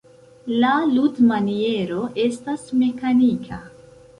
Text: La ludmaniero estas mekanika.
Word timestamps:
La 0.61 0.69
ludmaniero 0.93 2.01
estas 2.25 2.67
mekanika. 2.81 3.63